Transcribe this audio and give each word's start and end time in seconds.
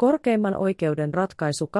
Korkeimman 0.00 0.56
oikeuden 0.56 1.14
ratkaisu 1.14 1.70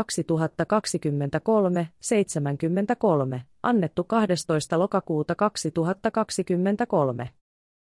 2023-73, 3.36 3.40
annettu 3.62 4.04
12. 4.04 4.78
lokakuuta 4.78 5.34
2023. 5.34 7.30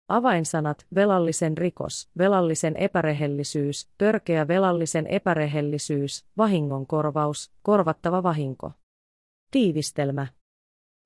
Avainsanat, 0.08 0.86
velallisen 0.94 1.58
rikos, 1.58 2.10
velallisen 2.18 2.76
epärehellisyys, 2.76 3.88
törkeä 3.98 4.48
velallisen 4.48 5.06
epärehellisyys, 5.06 6.26
vahingonkorvaus, 6.38 7.52
korvattava 7.62 8.22
vahinko. 8.22 8.72
Tiivistelmä. 9.50 10.26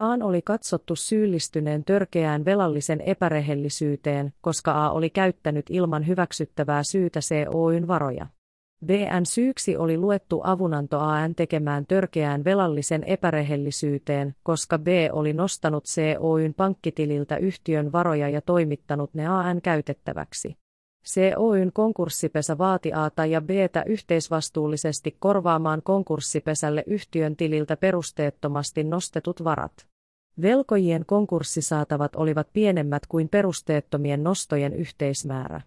Aan 0.01 0.23
oli 0.23 0.43
katsottu 0.43 0.96
syyllistyneen 0.96 1.85
törkeään 1.85 2.45
velallisen 2.45 3.01
epärehellisyyteen, 3.01 4.33
koska 4.41 4.85
A 4.85 4.91
oli 4.91 5.11
käyttänyt 5.11 5.67
ilman 5.71 6.07
hyväksyttävää 6.07 6.83
syytä 6.83 7.21
COYn 7.53 7.89
varoja. 7.89 8.27
BN 8.84 9.27
syyksi 9.27 9.77
oli 9.77 9.98
luettu 9.98 10.40
avunanto 10.45 10.98
AN 10.98 11.34
tekemään 11.34 11.87
törkeään 11.87 12.45
velallisen 12.45 13.05
epärehellisyyteen, 13.05 14.34
koska 14.42 14.78
B 14.78 14.87
oli 15.12 15.32
nostanut 15.32 15.84
COYn 15.84 16.55
pankkitililtä 16.55 17.37
yhtiön 17.37 17.92
varoja 17.92 18.28
ja 18.28 18.41
toimittanut 18.41 19.15
ne 19.15 19.27
AN 19.27 19.62
käytettäväksi. 19.62 20.56
COYn 21.15 21.73
konkurssipesä 21.73 22.59
vaati 22.59 22.92
Ata 22.92 23.27
ja 23.27 23.41
Btä 23.41 23.82
yhteisvastuullisesti 23.87 25.16
korvaamaan 25.18 25.82
konkurssipesälle 25.82 26.84
yhtiön 26.87 27.37
tililtä 27.37 27.77
perusteettomasti 27.77 28.84
nostetut 28.84 29.45
varat. 29.45 29.87
Velkojien 30.43 31.06
konkurssisaatavat 31.06 32.16
olivat 32.16 32.48
pienemmät 32.52 33.02
kuin 33.09 33.29
perusteettomien 33.29 34.24
nostojen 34.24 34.73
yhteismäärä. 34.73 35.60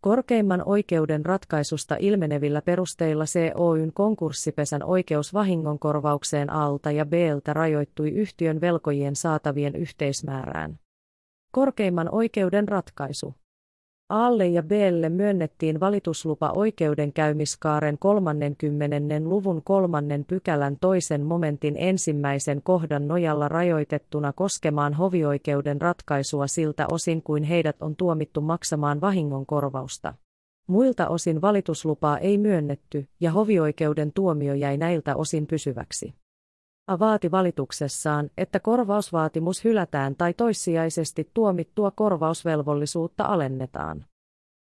Korkeimman 0.00 0.62
oikeuden 0.66 1.26
ratkaisusta 1.26 1.96
ilmenevillä 1.98 2.62
perusteilla 2.62 3.24
COYn 3.56 3.92
konkurssipesän 3.92 4.82
oikeus 4.82 5.34
vahingonkorvaukseen 5.34 6.50
Alta 6.50 6.90
ja 6.90 7.06
Bltä 7.06 7.52
rajoittui 7.52 8.10
yhtiön 8.10 8.60
velkojien 8.60 9.16
saatavien 9.16 9.76
yhteismäärään. 9.76 10.78
Korkeimman 11.52 12.08
oikeuden 12.14 12.68
ratkaisu 12.68 13.34
Aalle 14.10 14.46
ja 14.46 14.62
Blle 14.62 15.08
myönnettiin 15.08 15.80
valituslupa 15.80 16.52
oikeudenkäymiskaaren 16.56 17.98
30. 17.98 18.96
luvun 19.24 19.62
kolmannen 19.64 20.24
pykälän 20.24 20.76
toisen 20.80 21.22
momentin 21.22 21.74
ensimmäisen 21.78 22.62
kohdan 22.62 23.08
nojalla 23.08 23.48
rajoitettuna 23.48 24.32
koskemaan 24.32 24.94
hovioikeuden 24.94 25.80
ratkaisua 25.80 26.46
siltä 26.46 26.86
osin 26.90 27.22
kuin 27.22 27.42
heidät 27.42 27.82
on 27.82 27.96
tuomittu 27.96 28.40
maksamaan 28.40 29.00
vahingonkorvausta. 29.00 30.14
Muilta 30.66 31.08
osin 31.08 31.40
valituslupaa 31.40 32.18
ei 32.18 32.38
myönnetty, 32.38 33.08
ja 33.20 33.30
hovioikeuden 33.30 34.12
tuomio 34.12 34.54
jäi 34.54 34.76
näiltä 34.76 35.16
osin 35.16 35.46
pysyväksi. 35.46 36.14
A 36.88 36.98
vaati 36.98 37.30
valituksessaan, 37.30 38.30
että 38.36 38.60
korvausvaatimus 38.60 39.64
hylätään 39.64 40.16
tai 40.16 40.34
toissijaisesti 40.34 41.30
tuomittua 41.34 41.90
korvausvelvollisuutta 41.90 43.24
alennetaan. 43.24 44.04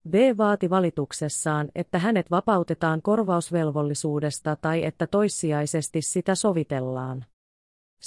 B 0.10 0.14
vaati 0.38 0.70
valituksessaan, 0.70 1.70
että 1.76 2.00
hänet 2.00 2.32
vapautetaan 2.32 3.02
korvausvelvollisuudesta 3.02 4.56
tai 4.56 4.86
että 4.86 5.08
toissijaisesti 5.08 6.02
sitä 6.02 6.36
sovitellaan. 6.36 7.26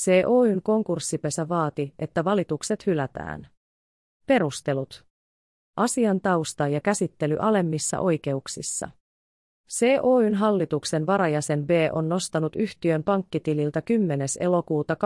COYn 0.05 0.63
konkurssipesä 0.63 1.49
vaati, 1.49 1.95
että 1.99 2.25
valitukset 2.25 2.87
hylätään. 2.87 3.49
Perustelut. 4.27 5.05
Asian 5.77 6.21
tausta 6.21 6.69
ja 6.69 6.81
käsittely 6.81 7.37
alemmissa 7.41 8.01
oikeuksissa. 8.01 8.91
COYn 9.69 10.35
hallituksen 10.35 11.07
varajäsen 11.07 11.67
B 11.67 11.71
on 11.93 12.09
nostanut 12.09 12.57
yhtiön 12.57 13.03
pankkitililtä 13.03 13.83
10. 13.83 14.29
elokuuta 14.41 14.95
2011-20. 14.95 14.99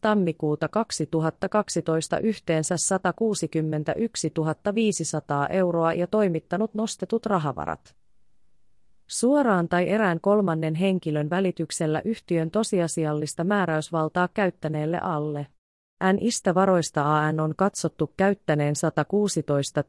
tammikuuta 0.00 0.68
2012 0.68 2.18
yhteensä 2.18 2.76
161 2.76 4.32
500 4.74 5.46
euroa 5.48 5.92
ja 5.92 6.06
toimittanut 6.06 6.74
nostetut 6.74 7.26
rahavarat. 7.26 7.94
Suoraan 9.06 9.68
tai 9.68 9.88
erään 9.88 10.20
kolmannen 10.20 10.74
henkilön 10.74 11.30
välityksellä 11.30 12.02
yhtiön 12.04 12.50
tosiasiallista 12.50 13.44
määräysvaltaa 13.44 14.28
käyttäneelle 14.34 14.98
alle. 14.98 15.46
NIstä 16.12 16.54
varoista 16.54 17.16
AN 17.18 17.40
on 17.40 17.54
katsottu 17.56 18.12
käyttäneen 18.16 18.76
116 18.76 19.84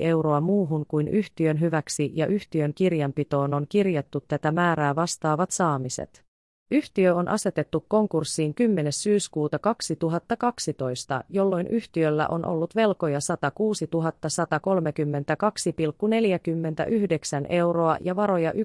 euroa 0.00 0.40
muuhun 0.40 0.86
kuin 0.88 1.08
yhtiön 1.08 1.60
hyväksi 1.60 2.12
ja 2.14 2.26
yhtiön 2.26 2.74
kirjanpitoon 2.74 3.54
on 3.54 3.66
kirjattu 3.68 4.24
tätä 4.28 4.52
määrää 4.52 4.96
vastaavat 4.96 5.50
saamiset. 5.50 6.24
Yhtiö 6.70 7.14
on 7.14 7.28
asetettu 7.28 7.84
konkurssiin 7.88 8.54
10. 8.54 8.92
syyskuuta 8.92 9.58
2012, 9.58 11.24
jolloin 11.28 11.66
yhtiöllä 11.66 12.28
on 12.28 12.44
ollut 12.44 12.76
velkoja 12.76 13.20
106 13.20 13.86
132,49 13.86 13.92
euroa 17.48 17.96
ja 18.00 18.16
varoja 18.16 18.52
1,43 18.52 18.56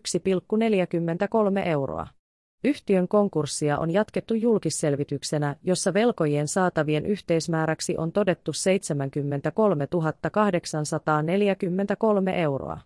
euroa. 1.65 2.07
Yhtiön 2.63 3.07
konkurssia 3.07 3.77
on 3.77 3.91
jatkettu 3.91 4.33
julkisselvityksenä, 4.33 5.55
jossa 5.63 5.93
velkojien 5.93 6.47
saatavien 6.47 7.05
yhteismääräksi 7.05 7.97
on 7.97 8.11
todettu 8.11 8.53
73 8.53 9.87
843 10.31 12.41
euroa. 12.41 12.79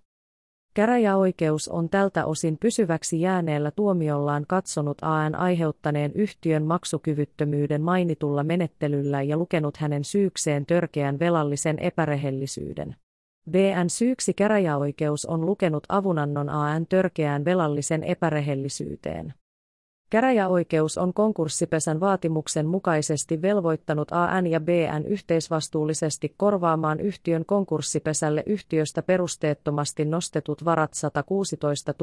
Käräjäoikeus 0.73 1.67
on 1.67 1.89
tältä 1.89 2.25
osin 2.25 2.57
pysyväksi 2.57 3.21
jääneellä 3.21 3.71
tuomiollaan 3.71 4.45
katsonut 4.47 4.97
AN 5.01 5.35
aiheuttaneen 5.35 6.11
yhtiön 6.15 6.63
maksukyvyttömyyden 6.63 7.81
mainitulla 7.81 8.43
menettelyllä 8.43 9.21
ja 9.21 9.37
lukenut 9.37 9.77
hänen 9.77 10.03
syykseen 10.03 10.65
törkeän 10.65 11.19
velallisen 11.19 11.79
epärehellisyyden. 11.79 12.95
BN 13.51 13.89
syyksi 13.89 14.33
käräjäoikeus 14.33 15.25
on 15.25 15.45
lukenut 15.45 15.83
avunannon 15.89 16.49
AN 16.49 16.87
törkeään 16.87 17.45
velallisen 17.45 18.03
epärehellisyyteen. 18.03 19.33
Käräjäoikeus 20.09 20.97
on 20.97 21.13
konkurssipesän 21.13 21.99
vaatimuksen 21.99 22.65
mukaisesti 22.65 23.41
velvoittanut 23.41 24.11
AN 24.11 24.47
ja 24.47 24.59
BN 24.59 25.05
yhteisvastuullisesti 25.07 26.33
korvaamaan 26.37 26.99
yhtiön 26.99 27.45
konkurssipesälle 27.45 28.43
yhtiöstä 28.45 29.01
perusteettomasti 29.01 30.05
nostetut 30.05 30.65
varat 30.65 30.93
116 30.93 31.93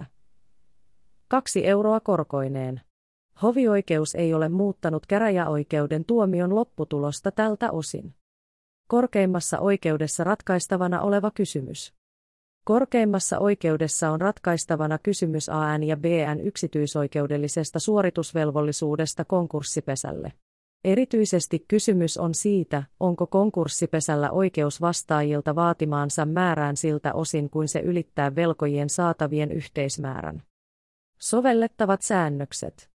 594,80. 0.00 0.04
Kaksi 1.28 1.66
euroa 1.66 2.00
korkoineen. 2.00 2.80
Hovioikeus 3.42 4.14
ei 4.14 4.34
ole 4.34 4.48
muuttanut 4.48 5.06
käräjäoikeuden 5.06 6.04
tuomion 6.04 6.54
lopputulosta 6.54 7.30
tältä 7.30 7.70
osin. 7.70 8.14
Korkeimmassa 8.86 9.58
oikeudessa 9.58 10.24
ratkaistavana 10.24 11.00
oleva 11.00 11.30
kysymys. 11.30 11.99
Korkeimmassa 12.64 13.38
oikeudessa 13.38 14.10
on 14.10 14.20
ratkaistavana 14.20 14.98
kysymys 14.98 15.48
AN 15.48 15.82
ja 15.82 15.96
BN 15.96 16.40
yksityisoikeudellisesta 16.40 17.78
suoritusvelvollisuudesta 17.78 19.24
konkurssipesälle. 19.24 20.32
Erityisesti 20.84 21.64
kysymys 21.68 22.18
on 22.18 22.34
siitä, 22.34 22.82
onko 23.00 23.26
konkurssipesällä 23.26 24.30
oikeus 24.30 24.80
vastaajilta 24.80 25.54
vaatimaansa 25.54 26.24
määrään 26.26 26.76
siltä 26.76 27.14
osin 27.14 27.50
kuin 27.50 27.68
se 27.68 27.80
ylittää 27.80 28.34
velkojien 28.34 28.90
saatavien 28.90 29.52
yhteismäärän. 29.52 30.42
Sovellettavat 31.18 32.02
säännökset. 32.02 32.89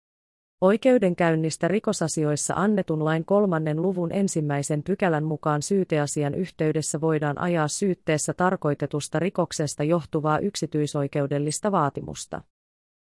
Oikeudenkäynnistä 0.63 1.69
rikosasioissa 1.69 2.55
annetun 2.57 3.05
lain 3.05 3.25
kolmannen 3.25 3.83
luvun 3.83 4.13
ensimmäisen 4.13 4.83
pykälän 4.83 5.25
mukaan 5.25 5.63
syyteasian 5.63 6.35
yhteydessä 6.35 7.01
voidaan 7.01 7.39
ajaa 7.39 7.69
syytteessä 7.69 8.35
tarkoitetusta 8.35 9.19
rikoksesta 9.19 9.85
johtuvaa 9.85 10.39
yksityisoikeudellista 10.39 11.73
vaatimusta. 11.73 12.41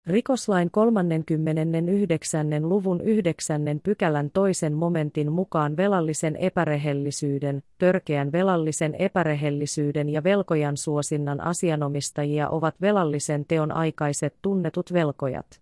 Rikoslain 0.07 0.71
39. 0.71 2.69
luvun 2.69 3.01
9. 3.01 3.61
pykälän 3.83 4.29
toisen 4.33 4.73
momentin 4.73 5.31
mukaan 5.31 5.77
velallisen 5.77 6.35
epärehellisyyden, 6.35 7.63
törkeän 7.77 8.31
velallisen 8.31 8.95
epärehellisyyden 8.95 10.09
ja 10.09 10.23
velkojan 10.23 10.77
suosinnan 10.77 11.41
asianomistajia 11.41 12.49
ovat 12.49 12.81
velallisen 12.81 13.45
teon 13.45 13.71
aikaiset 13.71 14.35
tunnetut 14.41 14.93
velkojat. 14.93 15.61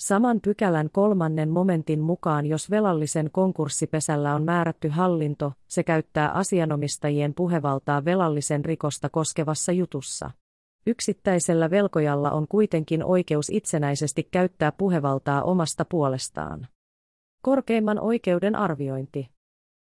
Saman 0.00 0.40
pykälän 0.40 0.90
kolmannen 0.92 1.50
momentin 1.50 2.00
mukaan 2.00 2.46
jos 2.46 2.70
velallisen 2.70 3.30
konkurssipesällä 3.32 4.34
on 4.34 4.44
määrätty 4.44 4.88
hallinto, 4.88 5.52
se 5.68 5.82
käyttää 5.82 6.30
asianomistajien 6.30 7.34
puhevaltaa 7.34 8.04
velallisen 8.04 8.64
rikosta 8.64 9.08
koskevassa 9.08 9.72
jutussa. 9.72 10.30
Yksittäisellä 10.86 11.70
velkojalla 11.70 12.30
on 12.30 12.48
kuitenkin 12.48 13.04
oikeus 13.04 13.50
itsenäisesti 13.50 14.28
käyttää 14.30 14.72
puhevaltaa 14.72 15.42
omasta 15.42 15.84
puolestaan. 15.84 16.68
Korkeimman 17.42 18.00
oikeuden 18.00 18.56
arviointi. 18.56 19.28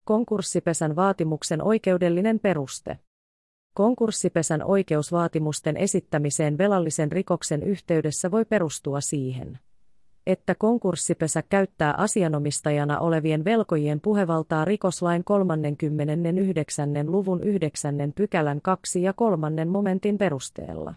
Konkurssipesän 0.06 0.96
vaatimuksen 0.96 1.64
oikeudellinen 1.64 2.40
peruste. 2.40 3.00
Konkurssipesän 3.74 4.64
oikeusvaatimusten 4.64 5.78
esittämiseen 5.78 6.58
velallisen 6.58 7.12
rikoksen 7.12 7.64
yhteydessä 7.64 8.32
voi 8.32 8.46
perustua 8.46 9.02
siihen, 9.02 9.60
että 10.32 10.56
konkurssipesä 10.56 11.44
käyttää 11.50 11.94
asianomistajana 11.98 13.00
olevien 13.00 13.46
velkojien 13.46 14.02
puhevaltaa 14.02 14.66
rikoslain 14.66 15.24
39. 15.24 17.12
luvun 17.12 17.44
9. 17.44 17.96
pykälän 18.16 18.62
2 18.62 19.04
ja 19.04 19.14
3. 19.14 19.66
momentin 19.66 20.18
perusteella. 20.18 20.94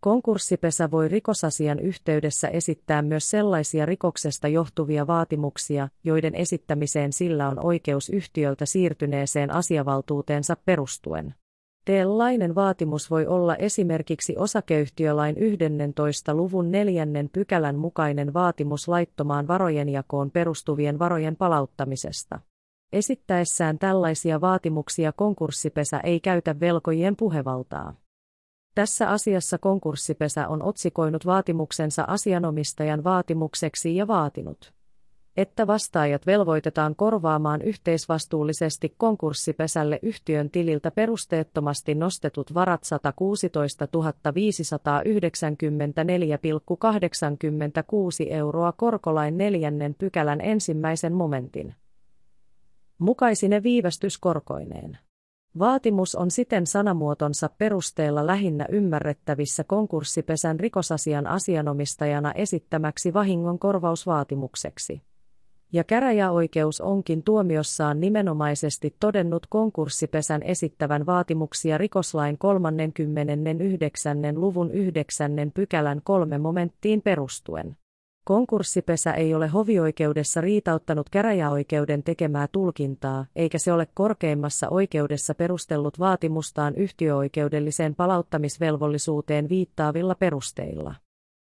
Konkurssipesä 0.00 0.90
voi 0.90 1.08
rikosasian 1.08 1.78
yhteydessä 1.78 2.48
esittää 2.48 3.02
myös 3.02 3.30
sellaisia 3.30 3.86
rikoksesta 3.86 4.48
johtuvia 4.48 5.06
vaatimuksia, 5.06 5.88
joiden 6.04 6.34
esittämiseen 6.34 7.12
sillä 7.12 7.48
on 7.48 7.66
oikeus 7.66 8.08
yhtiöltä 8.08 8.66
siirtyneeseen 8.66 9.54
asiavaltuuteensa 9.54 10.56
perustuen. 10.64 11.34
Tällainen 11.86 12.54
vaatimus 12.54 13.10
voi 13.10 13.26
olla 13.26 13.56
esimerkiksi 13.56 14.34
osakeyhtiölain 14.38 15.36
11. 15.38 16.34
luvun 16.34 16.70
4. 16.70 17.06
pykälän 17.32 17.76
mukainen 17.76 18.34
vaatimus 18.34 18.88
laittomaan 18.88 19.48
varojenjakoon 19.48 20.30
perustuvien 20.30 20.98
varojen 20.98 21.36
palauttamisesta. 21.36 22.40
Esittäessään 22.92 23.78
tällaisia 23.78 24.40
vaatimuksia 24.40 25.12
konkurssipesä 25.12 26.00
ei 26.00 26.20
käytä 26.20 26.60
velkojien 26.60 27.16
puhevaltaa. 27.16 27.94
Tässä 28.74 29.10
asiassa 29.10 29.58
konkurssipesä 29.58 30.48
on 30.48 30.62
otsikoinut 30.62 31.26
vaatimuksensa 31.26 32.04
asianomistajan 32.08 33.04
vaatimukseksi 33.04 33.96
ja 33.96 34.06
vaatinut, 34.06 34.74
että 35.36 35.66
vastaajat 35.66 36.26
velvoitetaan 36.26 36.96
korvaamaan 36.96 37.62
yhteisvastuullisesti 37.62 38.94
konkurssipesälle 38.96 39.98
yhtiön 40.02 40.50
tililtä 40.50 40.90
perusteettomasti 40.90 41.94
nostetut 41.94 42.54
varat 42.54 42.84
116 42.84 43.86
594,86 43.86 43.92
euroa 48.32 48.72
korkolain 48.72 49.38
neljännen 49.38 49.94
pykälän 49.94 50.40
ensimmäisen 50.40 51.12
momentin 51.12 51.74
mukaisine 52.98 53.62
viivästyskorkoineen. 53.62 54.98
Vaatimus 55.58 56.14
on 56.14 56.30
siten 56.30 56.66
sanamuotonsa 56.66 57.50
perusteella 57.58 58.26
lähinnä 58.26 58.66
ymmärrettävissä 58.68 59.64
konkurssipesän 59.64 60.60
rikosasian 60.60 61.26
asianomistajana 61.26 62.32
esittämäksi 62.32 63.14
vahingon 63.14 63.58
korvausvaatimukseksi. 63.58 65.02
Ja 65.72 65.84
käräjäoikeus 65.84 66.80
onkin 66.80 67.22
tuomiossaan 67.22 68.00
nimenomaisesti 68.00 68.96
todennut 69.00 69.46
konkurssipesän 69.46 70.42
esittävän 70.42 71.06
vaatimuksia 71.06 71.78
rikoslain 71.78 72.38
39. 72.38 74.18
luvun 74.34 74.70
9. 74.70 75.32
pykälän 75.54 76.00
kolme 76.04 76.38
momenttiin 76.38 77.02
perustuen. 77.02 77.76
Konkurssipesä 78.24 79.12
ei 79.12 79.34
ole 79.34 79.48
hovioikeudessa 79.48 80.40
riitauttanut 80.40 81.10
käräjäoikeuden 81.10 82.02
tekemää 82.02 82.48
tulkintaa, 82.52 83.26
eikä 83.36 83.58
se 83.58 83.72
ole 83.72 83.88
korkeimmassa 83.94 84.68
oikeudessa 84.70 85.34
perustellut 85.34 85.98
vaatimustaan 85.98 86.74
yhtiöoikeudelliseen 86.74 87.94
palauttamisvelvollisuuteen 87.94 89.48
viittaavilla 89.48 90.14
perusteilla. 90.14 90.94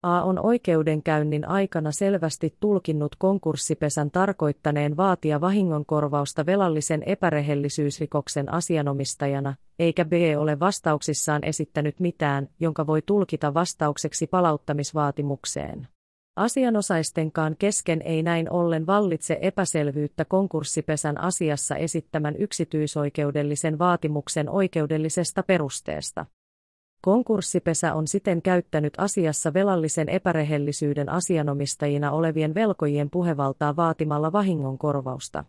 A 0.03 0.23
on 0.23 0.45
oikeudenkäynnin 0.45 1.47
aikana 1.47 1.91
selvästi 1.91 2.55
tulkinnut 2.59 3.15
konkurssipesän 3.15 4.11
tarkoittaneen 4.11 4.97
vaatia 4.97 5.41
vahingonkorvausta 5.41 6.45
velallisen 6.45 7.03
epärehellisyysrikoksen 7.05 8.53
asianomistajana, 8.53 9.55
eikä 9.79 10.05
B 10.05 10.11
ole 10.37 10.59
vastauksissaan 10.59 11.43
esittänyt 11.43 11.99
mitään, 11.99 12.49
jonka 12.59 12.87
voi 12.87 13.01
tulkita 13.05 13.53
vastaukseksi 13.53 14.27
palauttamisvaatimukseen. 14.27 15.87
Asianosaistenkaan 16.35 17.55
kesken 17.59 18.01
ei 18.01 18.23
näin 18.23 18.51
ollen 18.51 18.87
vallitse 18.87 19.37
epäselvyyttä 19.41 20.25
konkurssipesän 20.25 21.21
asiassa 21.21 21.75
esittämän 21.75 22.35
yksityisoikeudellisen 22.35 23.79
vaatimuksen 23.79 24.49
oikeudellisesta 24.49 25.43
perusteesta. 25.43 26.25
Konkurssipesä 27.05 27.93
on 27.93 28.07
siten 28.07 28.41
käyttänyt 28.41 28.93
asiassa 28.97 29.53
velallisen 29.53 30.09
epärehellisyyden 30.09 31.09
asianomistajina 31.09 32.11
olevien 32.11 32.53
velkojien 32.53 33.09
puhevaltaa 33.09 33.75
vaatimalla 33.75 34.31
vahingonkorvausta. 34.31 35.43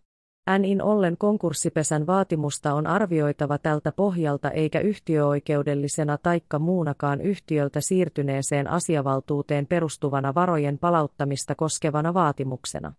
NIN 0.59 0.83
ollen 0.83 1.17
konkurssipesän 1.19 2.07
vaatimusta 2.07 2.75
on 2.75 2.87
arvioitava 2.87 3.59
tältä 3.59 3.93
pohjalta 3.93 4.51
eikä 4.51 4.81
yhtiöoikeudellisena 4.81 6.19
taikka 6.19 6.59
muunakaan 6.59 7.21
yhtiöltä 7.21 7.81
siirtyneeseen 7.81 8.71
asiavaltuuteen 8.71 9.67
perustuvana 9.67 10.35
varojen 10.35 10.79
palauttamista 10.79 11.55
koskevana 11.55 12.15
vaatimuksena. 12.15 12.93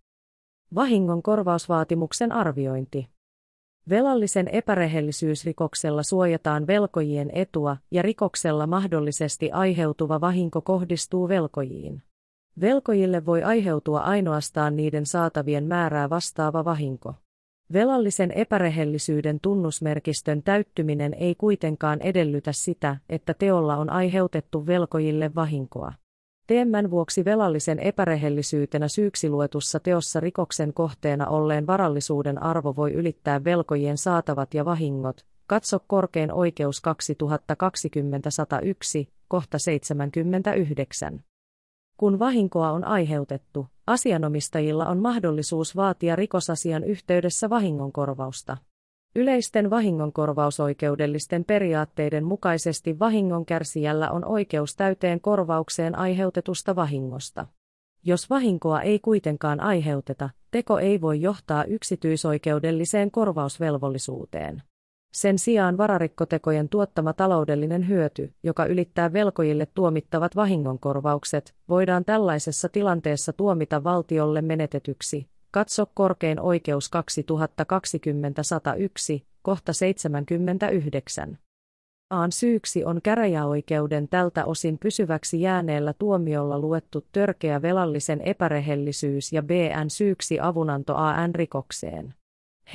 Vahingon 0.76 1.24
korvausvaatimuksen 1.24 2.32
arviointi. 2.32 3.15
Velallisen 3.90 4.48
epärehellisyysrikoksella 4.48 6.04
suojataan 6.04 6.68
velkojien 6.68 7.30
etua 7.34 7.78
ja 7.92 8.02
rikoksella 8.02 8.68
mahdollisesti 8.68 9.52
aiheutuva 9.52 10.22
vahinko 10.22 10.62
kohdistuu 10.62 11.30
velkojiin. 11.30 12.04
Velkojille 12.62 13.26
voi 13.26 13.44
aiheutua 13.44 14.00
ainoastaan 14.00 14.76
niiden 14.76 15.06
saatavien 15.06 15.68
määrää 15.68 16.10
vastaava 16.10 16.66
vahinko. 16.66 17.14
Velallisen 17.74 18.32
epärehellisyyden 18.32 19.40
tunnusmerkistön 19.42 20.44
täyttyminen 20.44 21.14
ei 21.14 21.36
kuitenkaan 21.36 22.02
edellytä 22.02 22.52
sitä, 22.54 22.98
että 23.10 23.34
teolla 23.34 23.78
on 23.78 23.90
aiheutettu 23.90 24.66
velkojille 24.66 25.36
vahinkoa. 25.36 25.94
Teemmän 26.48 26.92
vuoksi 26.92 27.26
velallisen 27.26 27.80
epärehellisyytenä 27.80 28.88
syyksi 28.88 29.30
luetussa 29.30 29.80
teossa 29.80 30.20
rikoksen 30.20 30.74
kohteena 30.74 31.28
olleen 31.28 31.68
varallisuuden 31.68 32.44
arvo 32.44 32.76
voi 32.76 32.94
ylittää 32.94 33.44
velkojien 33.44 33.98
saatavat 33.98 34.54
ja 34.54 34.66
vahingot. 34.66 35.26
Katso 35.48 35.80
korkein 35.88 36.34
oikeus 36.34 36.82
2020-101, 39.04 39.08
kohta 39.28 39.60
79. 39.60 41.24
Kun 41.98 42.20
vahinkoa 42.20 42.72
on 42.72 42.84
aiheutettu, 42.84 43.68
asianomistajilla 43.88 44.86
on 44.86 45.00
mahdollisuus 45.00 45.76
vaatia 45.76 46.16
rikosasian 46.16 46.84
yhteydessä 46.84 47.50
vahingonkorvausta. 47.50 48.58
Yleisten 49.18 49.70
vahingonkorvausoikeudellisten 49.70 51.46
periaatteiden 51.46 52.24
mukaisesti 52.24 53.00
vahingonkärsijällä 53.00 54.12
on 54.12 54.26
oikeus 54.26 54.76
täyteen 54.76 55.22
korvaukseen 55.22 55.98
aiheutetusta 55.98 56.76
vahingosta. 56.76 57.48
Jos 58.04 58.30
vahinkoa 58.30 58.82
ei 58.82 59.00
kuitenkaan 59.00 59.60
aiheuteta, 59.60 60.30
teko 60.52 60.80
ei 60.80 61.02
voi 61.02 61.22
johtaa 61.22 61.64
yksityisoikeudelliseen 61.64 63.12
korvausvelvollisuuteen. 63.12 64.64
Sen 65.14 65.40
sijaan 65.40 65.78
vararikkotekojen 65.78 66.70
tuottama 66.70 67.14
taloudellinen 67.14 67.88
hyöty, 67.88 68.34
joka 68.44 68.66
ylittää 68.66 69.14
velkojille 69.14 69.68
tuomittavat 69.74 70.36
vahingonkorvaukset, 70.36 71.56
voidaan 71.70 72.06
tällaisessa 72.06 72.70
tilanteessa 72.70 73.34
tuomita 73.34 73.84
valtiolle 73.84 74.42
menetetyksi. 74.42 75.35
Katso 75.56 75.86
korkein 75.94 76.40
oikeus 76.40 76.92
2020-101, 79.20 79.24
kohta 79.42 79.74
79. 79.74 81.38
Aan 82.10 82.32
syyksi 82.32 82.86
on 82.86 83.02
käräjäoikeuden 83.04 84.08
tältä 84.08 84.46
osin 84.46 84.78
pysyväksi 84.78 85.42
jääneellä 85.42 85.94
tuomiolla 85.94 86.60
luettu 86.60 87.06
törkeä 87.12 87.62
velallisen 87.62 88.22
epärehellisyys 88.22 89.34
ja 89.34 89.44
BN 89.44 89.90
syyksi 89.90 90.40
avunanto 90.40 90.96
AN 90.96 91.36
rikokseen. 91.36 92.14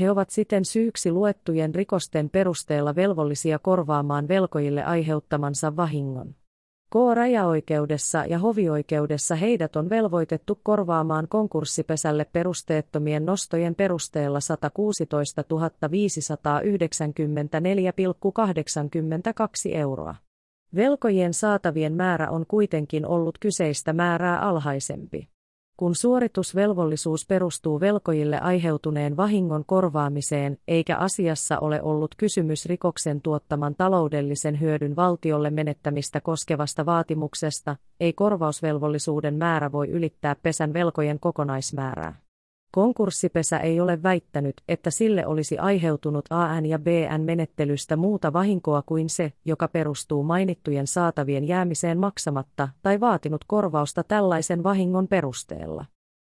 He 0.01 0.11
ovat 0.11 0.31
siten 0.31 0.65
syyksi 0.65 1.13
luettujen 1.13 1.75
rikosten 1.75 2.31
perusteella 2.31 2.97
velvollisia 2.97 3.59
korvaamaan 3.59 4.29
velkojille 4.29 4.85
aiheuttamansa 4.85 5.77
vahingon. 5.77 6.35
K-rajaoikeudessa 6.93 8.25
ja 8.25 8.39
hovioikeudessa 8.39 9.35
heidät 9.35 9.77
on 9.77 9.91
velvoitettu 9.91 10.61
korvaamaan 10.63 11.29
konkurssipesälle 11.29 12.25
perusteettomien 12.25 13.27
nostojen 13.27 13.75
perusteella 13.75 14.41
116 14.41 15.43
594,82 15.43 15.49
euroa. 19.75 20.15
Velkojien 20.75 21.35
saatavien 21.35 21.95
määrä 21.95 22.31
on 22.31 22.47
kuitenkin 22.47 23.07
ollut 23.07 23.39
kyseistä 23.39 23.93
määrää 23.93 24.41
alhaisempi 24.41 25.29
kun 25.81 25.95
suoritusvelvollisuus 25.95 27.27
perustuu 27.27 27.81
velkojille 27.81 28.39
aiheutuneen 28.41 29.17
vahingon 29.17 29.65
korvaamiseen, 29.67 30.59
eikä 30.69 30.97
asiassa 30.97 31.59
ole 31.59 31.83
ollut 31.83 32.15
kysymys 32.15 32.67
rikoksen 32.67 33.21
tuottaman 33.21 33.75
taloudellisen 33.75 34.61
hyödyn 34.61 34.97
valtiolle 34.97 35.51
menettämistä 35.51 36.21
koskevasta 36.21 36.87
vaatimuksesta, 36.87 37.77
ei 38.01 38.13
korvausvelvollisuuden 38.13 39.35
määrä 39.35 39.73
voi 39.73 39.89
ylittää 39.89 40.37
pesän 40.43 40.73
velkojen 40.73 41.21
kokonaismäärää. 41.21 42.30
Konkurssipesä 42.73 43.59
ei 43.59 43.81
ole 43.81 44.03
väittänyt, 44.03 44.61
että 44.69 44.91
sille 44.91 45.27
olisi 45.27 45.59
aiheutunut 45.59 46.25
AN 46.31 46.67
ja 46.67 46.79
BN 46.79 47.21
menettelystä 47.21 47.97
muuta 47.97 48.33
vahinkoa 48.33 48.83
kuin 48.83 49.09
se, 49.09 49.33
joka 49.45 49.69
perustuu 49.69 50.23
mainittujen 50.23 50.87
saatavien 50.87 51.49
jäämiseen 51.49 51.99
maksamatta 51.99 52.69
tai 52.83 53.01
vaatinut 53.01 53.45
korvausta 53.47 54.05
tällaisen 54.05 54.63
vahingon 54.63 55.09
perusteella. 55.09 55.85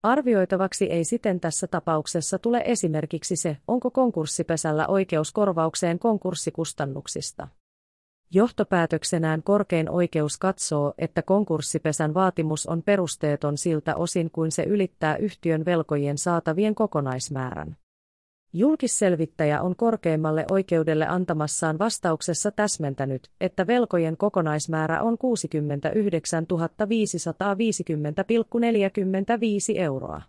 Arvioitavaksi 0.03 0.86
ei 0.86 1.03
siten 1.03 1.39
tässä 1.39 1.67
tapauksessa 1.67 2.39
tule 2.39 2.62
esimerkiksi 2.65 3.36
se, 3.36 3.58
onko 3.67 3.91
konkurssipesällä 3.91 4.88
oikeus 4.88 5.32
korvaukseen 5.32 6.00
konkurssikustannuksista. 6.00 7.48
Johtopäätöksenään 8.34 9.43
korkein 9.43 9.89
oikeus 9.89 10.38
katsoo, 10.38 10.93
että 10.98 11.22
konkurssipesän 11.22 12.13
vaatimus 12.13 12.65
on 12.65 12.84
perusteeton 12.84 13.57
siltä 13.57 13.96
osin 13.96 14.31
kuin 14.31 14.51
se 14.51 14.63
ylittää 14.63 15.17
yhtiön 15.17 15.65
velkojien 15.65 16.17
saatavien 16.17 16.75
kokonaismäärän. 16.75 17.77
Julkisselvittäjä 18.53 19.62
on 19.62 19.75
korkeimmalle 19.75 20.46
oikeudelle 20.51 21.07
antamassaan 21.07 21.79
vastauksessa 21.79 22.51
täsmentänyt, 22.51 23.29
että 23.41 23.67
velkojen 23.67 24.17
kokonaismäärä 24.17 25.01
on 25.01 25.17
69 25.17 26.46
550,45 26.46 26.50
euroa. 29.75 30.22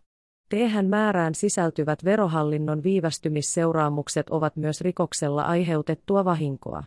Tehän 0.49 0.87
määrään 0.87 1.35
sisältyvät 1.35 2.05
verohallinnon 2.05 2.83
viivästymisseuraamukset 2.83 4.31
ovat 4.31 4.57
myös 4.57 4.81
rikoksella 4.81 5.43
aiheutettua 5.43 6.25
vahinkoa. 6.25 6.85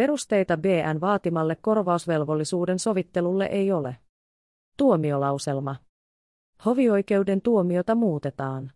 Perusteita 0.00 0.56
BN 0.56 1.00
vaatimalle 1.00 1.56
korvausvelvollisuuden 1.60 2.78
sovittelulle 2.78 3.44
ei 3.44 3.72
ole. 3.72 3.96
Tuomiolauselma. 4.76 5.76
Hovioikeuden 6.64 7.42
tuomiota 7.42 7.94
muutetaan. 7.94 8.70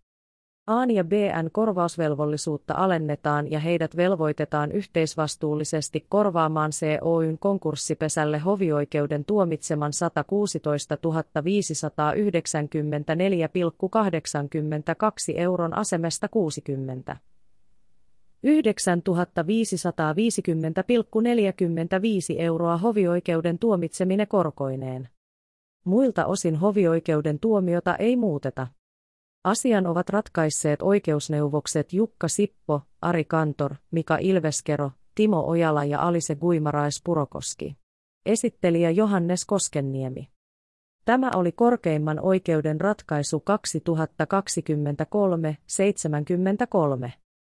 A 0.67 0.85
ja 0.93 1.05
BN 1.05 1.51
korvausvelvollisuutta 1.53 2.75
alennetaan 2.75 3.51
ja 3.51 3.59
heidät 3.59 3.97
velvoitetaan 3.97 4.73
yhteisvastuullisesti 4.73 6.07
korvaamaan 6.09 6.71
COYn 7.01 7.39
konkurssipesälle 7.39 8.39
hovioikeuden 8.39 9.25
tuomitseman 9.25 9.93
116 9.93 10.95
594,82 10.95 11.01
euron 15.37 15.77
asemesta 15.77 16.29
60. 16.29 17.17
9550,45 18.45 18.51
euroa 22.39 22.77
hovioikeuden 22.77 23.59
tuomitsemine 23.59 24.27
korkoineen. 24.27 25.09
Muilta 25.85 26.27
osin 26.27 26.57
hovioikeuden 26.57 27.39
tuomiota 27.39 27.97
ei 27.97 28.17
muuteta. 28.17 28.67
Asian 29.45 29.87
ovat 29.87 30.09
ratkaisseet 30.09 30.83
oikeusneuvokset 30.83 31.93
Jukka 31.93 32.29
Sippo, 32.29 32.83
Ari 33.03 33.25
Kantor, 33.25 33.75
Mika 33.91 34.19
Ilveskero, 34.21 34.91
Timo 35.15 35.45
Ojala 35.47 35.85
ja 35.85 36.01
Alise 36.01 36.35
Guimarais 36.35 37.03
Purokoski. 37.05 37.77
Esittelijä 38.27 38.91
Johannes 38.91 39.45
Koskenniemi. 39.45 40.29
Tämä 41.05 41.31
oli 41.35 41.53
korkeimman 41.53 42.21
oikeuden 42.21 42.81
ratkaisu 42.81 43.43
2023-73. 47.07 47.13